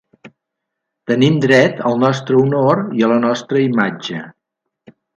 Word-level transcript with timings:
Tenim 1.11 1.37
dret 1.43 1.85
al 1.91 1.99
nostre 2.05 2.41
honor 2.41 2.83
i 3.03 3.07
a 3.09 3.13
la 3.15 3.21
nostra 3.29 3.65
imatge. 3.71 4.27